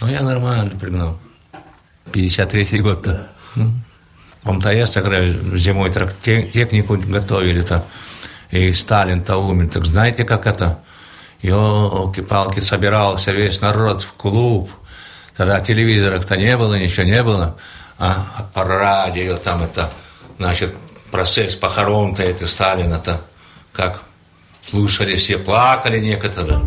[0.00, 1.18] Но я нормально пригнал.
[2.12, 3.28] 53-й год-то.
[4.44, 5.28] В МТС тогда
[5.58, 7.84] зимой технику готовили-то.
[8.50, 9.68] И Сталин-то умер.
[9.70, 10.78] Так знаете, как это?
[11.42, 14.70] Елки-палки, собирался весь народ в клуб.
[15.36, 17.56] Тогда телевизоров-то не было, ничего не было.
[17.98, 19.90] А по радио там это,
[20.38, 20.74] значит,
[21.10, 23.20] процесс похорон-то это Сталина-то,
[23.72, 24.02] как
[24.62, 26.60] слушали все, плакали некоторые.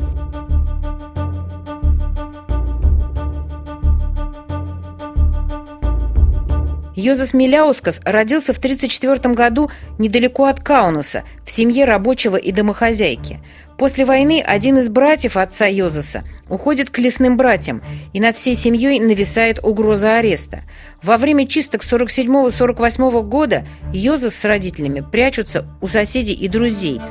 [6.94, 13.42] Йозеф Миляускас родился в 1934 году недалеко от Каунуса, в семье рабочего и домохозяйки.
[13.82, 17.82] После войны один из братьев отца Йозеса уходит к лесным братьям,
[18.14, 20.62] и над всей семьей нависает угроза ареста.
[21.02, 27.02] Во время чисток 47-48 года Йозеф с родителями прячутся у соседей и друзей.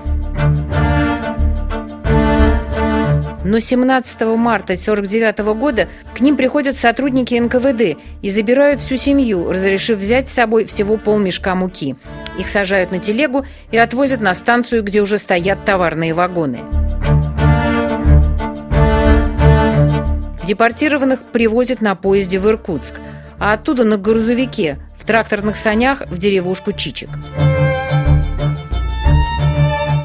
[3.44, 9.98] Но 17 марта 1949 года к ним приходят сотрудники НКВД и забирают всю семью, разрешив
[9.98, 11.96] взять с собой всего полмешка муки.
[12.38, 16.61] Их сажают на телегу и отвозят на станцию, где уже стоят товарные вагоны.
[20.44, 22.94] Депортированных привозят на поезде в Иркутск,
[23.38, 27.09] а оттуда на грузовике в тракторных санях в деревушку Чичик.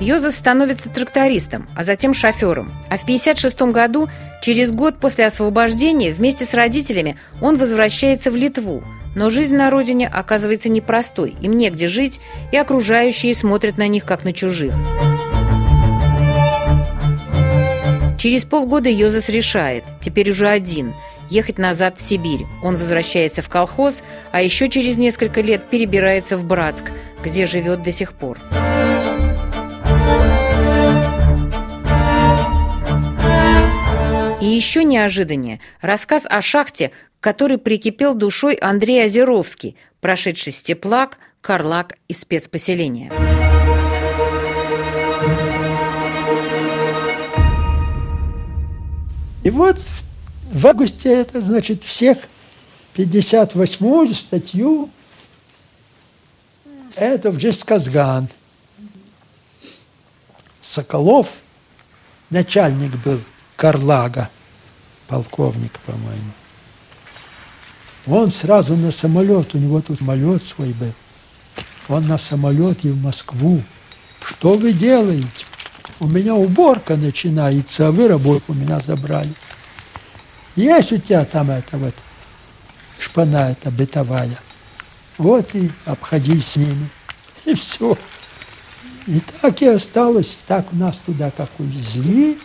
[0.05, 2.71] Йозеф становится трактористом, а затем шофером.
[2.89, 4.07] А в 1956 году,
[4.43, 8.83] через год после освобождения, вместе с родителями он возвращается в Литву.
[9.15, 12.19] Но жизнь на родине оказывается непростой, им негде жить,
[12.51, 14.75] и окружающие смотрят на них, как на чужих.
[18.19, 20.93] Через полгода Йозеф решает, теперь уже один,
[21.31, 22.45] ехать назад в Сибирь.
[22.61, 23.95] Он возвращается в колхоз,
[24.31, 26.91] а еще через несколько лет перебирается в Братск,
[27.23, 28.37] где живет до сих пор.
[34.45, 42.13] И еще неожиданнее– рассказ о шахте, который прикипел душой Андрей Озеровский, прошедший степлак, карлак и
[42.13, 43.11] спецпоселение.
[49.43, 49.79] И вот
[50.43, 52.19] в августе это, значит, всех
[52.93, 54.91] 58-ю статью
[56.95, 58.27] это в Джесказган.
[60.61, 61.39] Соколов,
[62.29, 63.19] начальник был
[63.55, 64.29] Карлага,
[65.07, 66.31] полковник, по-моему.
[68.07, 70.93] Он сразу на самолет, у него тут самолет свой был.
[71.87, 73.61] Он на самолете в Москву.
[74.23, 75.27] Что вы делаете?
[75.99, 79.33] У меня уборка начинается, а вы работу у меня забрали.
[80.55, 81.93] Есть у тебя там это вот
[82.99, 84.37] шпана эта бытовая.
[85.17, 86.89] Вот и обходись с ними.
[87.45, 87.97] И все.
[89.07, 90.37] И так и осталось.
[90.47, 92.37] Так у нас туда как увезли.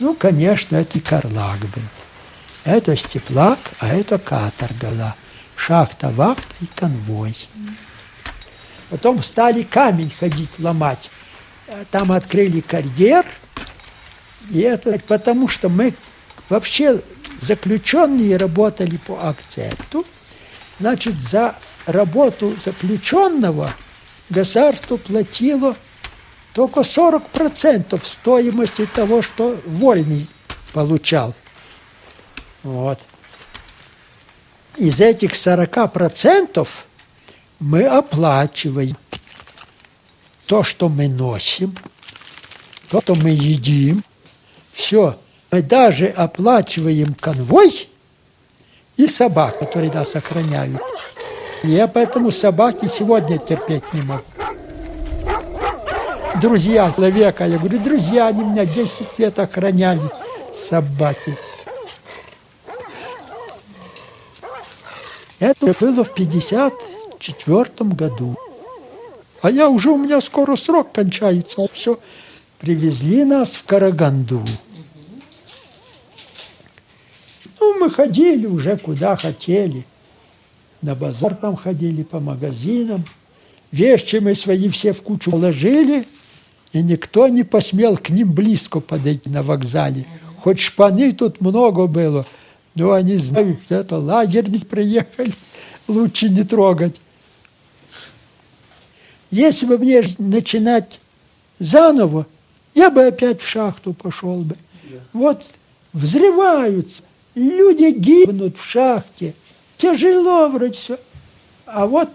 [0.00, 1.82] Ну, конечно, это Карлак был.
[2.64, 5.14] Это степлак, а это каторга
[5.56, 7.36] Шахта, вахта и конвой.
[8.88, 11.10] Потом стали камень ходить ломать.
[11.90, 13.26] Там открыли карьер.
[14.50, 15.94] И это потому, что мы
[16.48, 17.02] вообще
[17.42, 20.06] заключенные работали по акцепту.
[20.80, 23.70] Значит, за работу заключенного
[24.30, 25.76] государство платило
[26.54, 30.26] только 40% стоимости того, что вольный
[30.72, 31.34] получал.
[32.62, 32.98] Вот.
[34.76, 36.66] Из этих 40%
[37.60, 38.96] мы оплачиваем
[40.46, 41.76] то, что мы носим,
[42.88, 44.02] то, что мы едим.
[44.72, 45.18] Все.
[45.50, 47.88] Мы даже оплачиваем конвой
[48.96, 50.80] и собак, которые нас охраняют.
[51.62, 54.22] Я поэтому собаки сегодня терпеть не могу
[56.40, 57.46] друзья человека.
[57.46, 60.02] Я говорю, друзья, они меня 10 лет охраняли,
[60.54, 61.36] собаки.
[65.38, 68.36] Это было в 54 году.
[69.42, 71.66] А я уже, у меня скоро срок кончается.
[71.72, 71.98] Все,
[72.58, 74.44] привезли нас в Караганду.
[77.58, 79.86] Ну, мы ходили уже куда хотели.
[80.82, 83.04] На базар там ходили, по магазинам.
[83.72, 86.06] Вещи мы свои все в кучу положили,
[86.72, 90.06] и никто не посмел к ним близко подойти на вокзале.
[90.38, 92.24] Хоть шпаны тут много было,
[92.74, 95.32] но они знают, что это лагерник приехали,
[95.88, 97.00] лучше не трогать.
[99.30, 101.00] Если бы мне начинать
[101.58, 102.26] заново,
[102.74, 104.56] я бы опять в шахту пошел бы.
[105.12, 105.54] Вот
[105.92, 107.02] взрываются,
[107.34, 109.34] люди гибнут в шахте,
[109.76, 110.98] тяжело вроде все.
[111.66, 112.10] А вот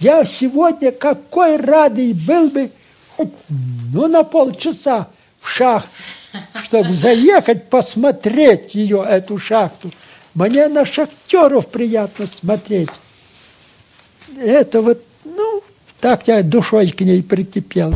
[0.00, 2.70] я сегодня какой радый был бы
[3.92, 5.08] ну на полчаса
[5.40, 5.90] в шахту,
[6.54, 9.90] чтобы заехать посмотреть ее, эту шахту.
[10.34, 12.90] Мне на шахтеров приятно смотреть.
[14.38, 15.62] Это вот, ну,
[16.00, 17.94] так я душой к ней прикипел.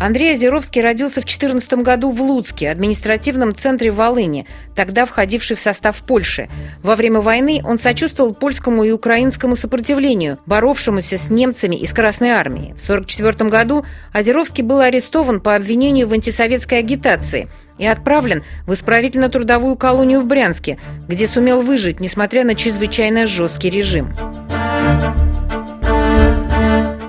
[0.00, 5.96] Андрей Озеровский родился в 14 году в Луцке, административном центре Волыни, тогда входивший в состав
[5.98, 6.48] Польши.
[6.82, 12.74] Во время войны он сочувствовал польскому и украинскому сопротивлению, боровшемуся с немцами из Красной Армии.
[12.76, 19.76] В 1944 году Озеровский был арестован по обвинению в антисоветской агитации и отправлен в исправительно-трудовую
[19.76, 20.78] колонию в Брянске,
[21.08, 24.14] где сумел выжить, несмотря на чрезвычайно жесткий режим.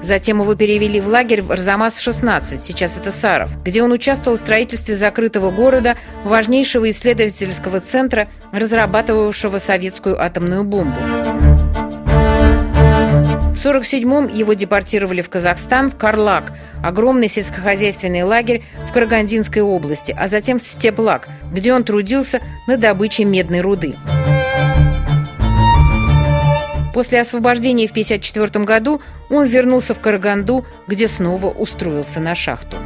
[0.06, 4.95] Затем его перевели в лагерь в Арзамас-16, сейчас это Саров, где он участвовал в строительстве
[4.97, 10.95] закрытого города, важнейшего исследовательского центра, разрабатывавшего советскую атомную бомбу.
[13.56, 16.53] В 1947-м его депортировали в Казахстан, в Карлак,
[16.84, 23.26] огромный сельскохозяйственный лагерь в Карагандинской области, а затем в Степлак, где он трудился на добыче
[23.26, 23.95] медной руды.
[26.96, 32.78] После освобождения в 1954 году он вернулся в Караганду, где снова устроился на шахту.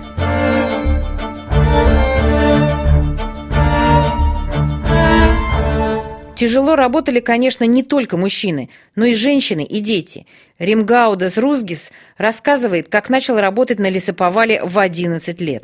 [6.35, 10.25] Тяжело работали, конечно, не только мужчины, но и женщины и дети.
[10.57, 15.61] Римгаудас Рузгис рассказывает, как начал работать на лесоповале в 11 лет.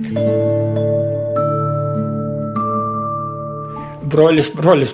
[4.15, 4.93] Brolis, brolis,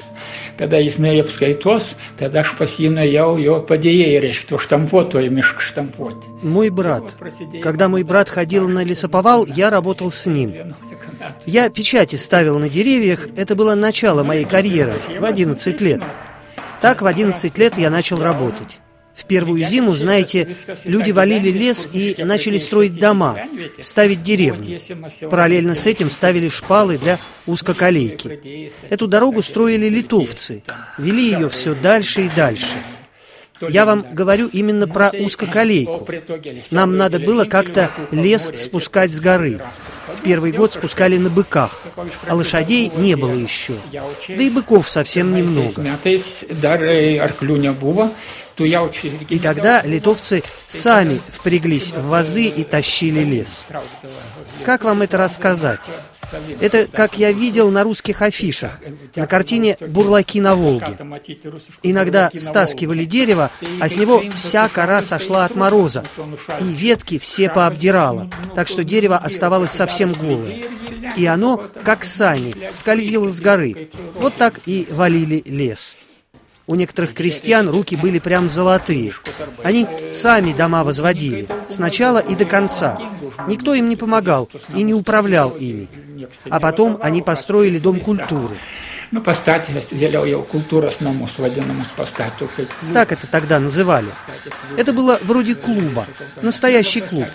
[0.58, 6.26] kada jis nuėjo apskaitos, tada aš pas jį nuėjau jo padėjėjai, reiškia, штампуотую мешк штампуoti.
[6.42, 7.04] Мой брат.
[7.62, 10.74] Когда мой брат ходил на лесоповал, я работал с ним.
[11.46, 16.02] Я печати ставил на деревьях, это было начало моей карьеры в 11 лет.
[16.82, 18.80] Так в 11 лет я начал работать.
[19.22, 23.38] В первую зиму, знаете, люди валили лес и начали строить дома,
[23.80, 24.80] ставить деревни.
[25.30, 28.72] Параллельно с этим ставили шпалы для узкоколейки.
[28.90, 30.64] Эту дорогу строили литовцы,
[30.98, 32.76] вели ее все дальше и дальше.
[33.70, 36.08] Я вам говорю именно про узкоколейку.
[36.72, 39.60] Нам надо было как-то лес спускать с горы.
[40.08, 41.80] В первый год спускали на быках,
[42.28, 43.74] а лошадей не было еще.
[43.92, 45.84] Да и быков совсем немного.
[48.58, 53.66] И тогда литовцы сами впряглись в вазы и тащили лес.
[54.66, 55.80] Как вам это рассказать?
[56.60, 58.80] Это, как я видел на русских афишах,
[59.16, 60.98] на картине «Бурлаки на Волге».
[61.84, 66.04] Иногда стаскивали дерево, а с него вся кора сошла от мороза,
[66.60, 70.62] и ветки все пообдирало, так что дерево оставалось совсем голое.
[71.18, 73.90] И оно, как сани, скользило с горы.
[74.16, 75.98] Вот так и валили лес.
[76.72, 79.12] У некоторых крестьян руки были прям золотые.
[79.62, 82.98] Они сами дома возводили, сначала и до конца.
[83.46, 85.90] Никто им не помогал и не управлял ими.
[86.50, 88.56] А потом они построили Дом культуры.
[89.12, 92.48] Ну, pastatė, vėliau jau kultūros namus vadinamus pastatė.
[92.94, 94.08] Так это тогда называли.
[94.78, 96.06] Это было вроде клуба,
[96.42, 97.28] настоящий клуб.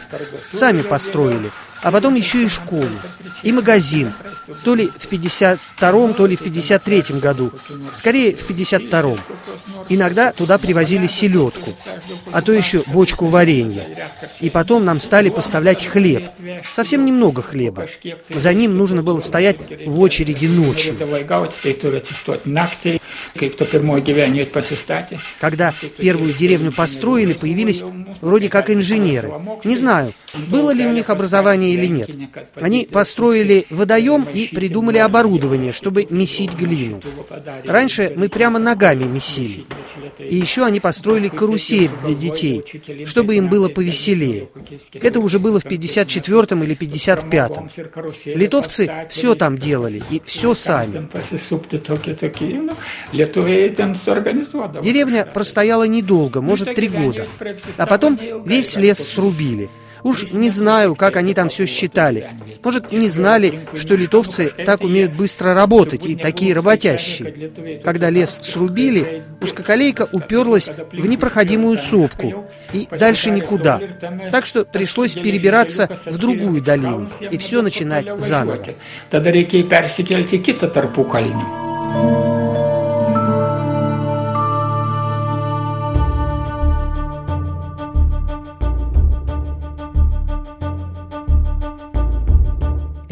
[0.54, 1.50] Сами построили.
[1.86, 2.90] А потом еще и школу,
[3.44, 4.12] и магазин.
[4.64, 7.52] То ли в 52-м, то ли в 53-м году.
[7.94, 9.16] Скорее, в 52-м.
[9.88, 11.76] Иногда туда привозили селедку,
[12.32, 13.84] а то еще бочку варенья.
[14.40, 16.24] И потом нам стали поставлять хлеб.
[16.72, 17.86] Совсем немного хлеба.
[18.30, 20.96] За ним нужно было стоять в очереди ночью.
[25.40, 27.82] Когда первую деревню построили, появились
[28.20, 29.32] вроде как инженеры.
[29.64, 30.14] Не знаю,
[30.48, 32.10] было ли у них образование или нет.
[32.54, 37.00] Они построили водоем и придумали оборудование, чтобы месить глину.
[37.66, 39.66] Раньше мы прямо ногами месили.
[40.18, 42.64] И еще они построили карусель для детей,
[43.04, 44.48] чтобы им было повеселее.
[44.94, 47.70] Это уже было в 54-м или 55-м.
[48.36, 51.08] Литовцы все там делали, и все сами.
[54.82, 57.26] Деревня простояла недолго, может, три года.
[57.76, 59.68] А потом весь лес срубили.
[60.06, 62.30] Уж не знаю, как они там все считали.
[62.62, 67.80] Может, не знали, что литовцы так умеют быстро работать и такие работящие.
[67.82, 73.80] Когда лес срубили, узкоколейка уперлась в непроходимую сопку и дальше никуда.
[74.30, 78.64] Так что пришлось перебираться в другую долину и все начинать заново.
[79.10, 82.25] Тогда реки персикельти кита тарпукальни.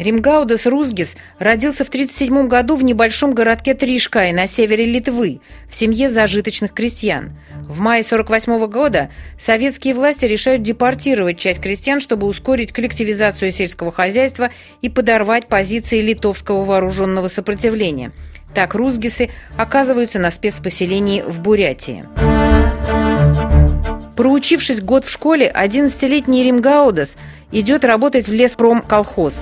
[0.05, 6.11] Римгаудес Рузгис родился в 1937 году в небольшом городке Тришкай на севере Литвы, в семье
[6.11, 7.35] зажиточных крестьян.
[7.67, 14.51] В мае 1948 года советские власти решают депортировать часть крестьян, чтобы ускорить коллективизацию сельского хозяйства
[14.83, 18.11] и подорвать позиции литовского вооруженного сопротивления.
[18.53, 22.05] Так рузгисы оказываются на спецпоселении в Бурятии.
[24.15, 27.17] Проучившись год в школе, 11-летний Римгаудес
[27.51, 29.33] идет работать в леспром-колхоз.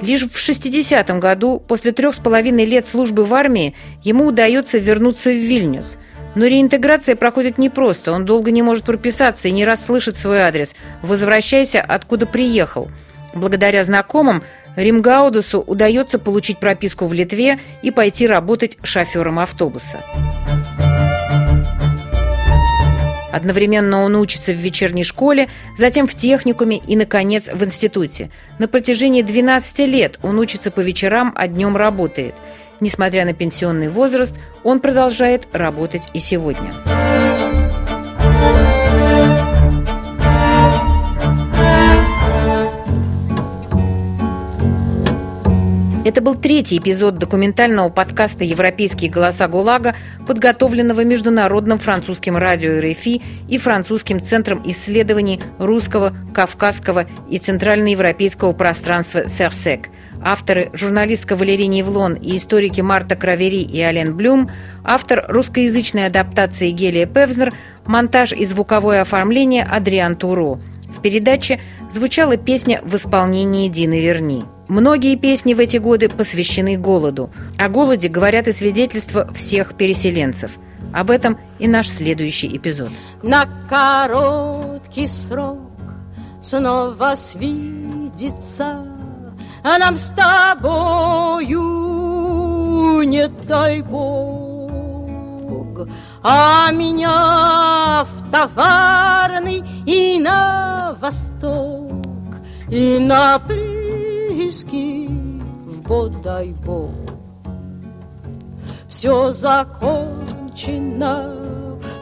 [0.00, 5.30] Лишь в 60-м году, после трех с половиной лет службы в армии, ему удается вернуться
[5.30, 5.96] в Вильнюс.
[6.34, 10.74] Но реинтеграция проходит непросто, он долго не может прописаться и не раз слышит свой адрес
[11.02, 12.88] «Возвращайся, откуда приехал».
[13.34, 14.42] Благодаря знакомым
[14.76, 20.02] Римгаудесу удается получить прописку в Литве и пойти работать шофером автобуса.
[23.30, 28.30] Одновременно он учится в вечерней школе, затем в техникуме и, наконец, в институте.
[28.58, 32.34] На протяжении 12 лет он учится по вечерам, а днем работает.
[32.80, 36.72] Несмотря на пенсионный возраст, он продолжает работать и сегодня.
[46.08, 49.94] Это был третий эпизод документального подкаста «Европейские голоса ГУЛАГа»,
[50.26, 59.90] подготовленного Международным французским радио РФИ и Французским центром исследований русского, кавказского и центральноевропейского пространства «Серсек».
[60.22, 64.50] Авторы– журналистка Валерия Невлон и историки Марта Кравери и Ален Блюм,
[64.84, 67.52] автор русскоязычной адаптации Гелия Певзнер,
[67.84, 70.58] монтаж и звуковое оформление Адриан Туро.
[70.88, 71.60] В передаче
[71.92, 74.44] звучала песня в исполнении Дины Верни.
[74.68, 77.30] Многие песни в эти годы посвящены голоду.
[77.58, 80.52] О голоде говорят и свидетельства всех переселенцев.
[80.92, 82.90] Об этом и наш следующий эпизод.
[83.22, 85.58] На короткий срок
[86.42, 88.84] снова свидится
[89.64, 91.60] нам с тобою,
[93.02, 95.08] не дай Бог,
[96.22, 101.92] а меня в товарный и на восток,
[102.70, 104.07] и на близких
[104.38, 106.92] в бодай Бог.
[108.88, 111.34] Все закончено,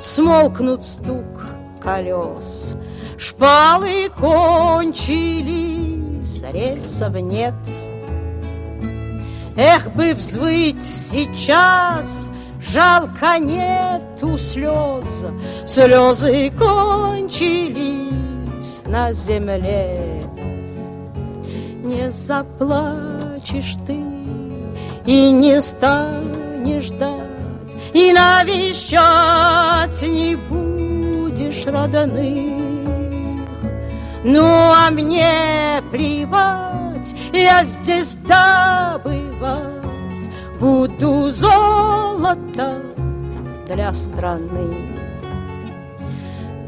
[0.01, 1.47] смолкнут стук
[1.83, 2.77] колес,
[3.19, 7.55] Шпалы кончились, рельсов нет.
[9.57, 12.31] Эх бы взвыть сейчас,
[12.61, 15.25] жалко нету слез,
[15.65, 18.13] Слезы кончились
[18.85, 20.27] на земле
[21.87, 23.99] не заплачешь ты
[25.07, 32.57] и не станешь ждать, и навещать не будешь родных.
[34.25, 39.77] Ну, а мне плевать, я здесь добывать
[40.59, 42.83] буду золото
[43.69, 44.75] для страны.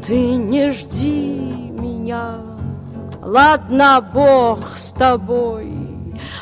[0.05, 2.48] Ты не жди меня,
[3.31, 5.71] Ладно, Бог с тобой,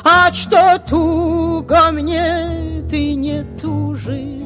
[0.02, 4.42] а что туго мне ты не тужи.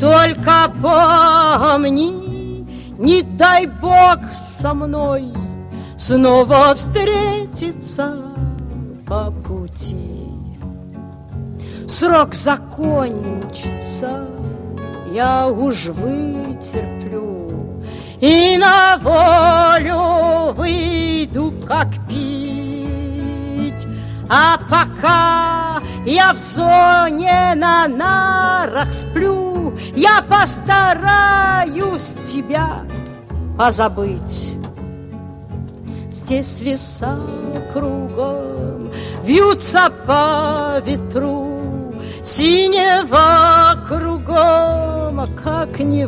[0.00, 2.66] Только помни,
[2.98, 5.32] не дай Бог со мной
[5.96, 8.16] Снова встретиться
[9.06, 10.26] по пути.
[11.88, 14.26] Срок закончится,
[15.12, 17.37] я уж вытерплю
[18.20, 22.58] и на волю выйду, как пить.
[24.28, 32.82] А пока Я в зоне на нарах сплю Я постараюсь тебя
[33.56, 34.54] позабыть
[36.10, 37.18] Здесь леса
[37.72, 38.90] кругом
[39.22, 46.06] Вьются по ветру Синего кругом, как не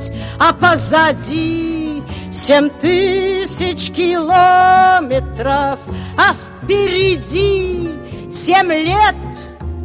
[0.00, 5.80] выть А позади семь тысяч километров
[6.16, 7.90] А впереди
[8.30, 9.14] семь лет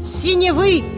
[0.02, 0.95] синевы